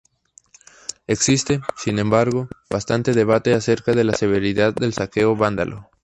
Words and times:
Existe, 1.05 1.61
sin 1.77 1.99
embargo, 1.99 2.47
bastante 2.71 3.13
debate 3.13 3.53
acerca 3.53 3.91
de 3.93 4.03
la 4.03 4.13
severidad 4.15 4.73
del 4.73 4.93
saqueo 4.93 5.35
vándalo. 5.35 5.89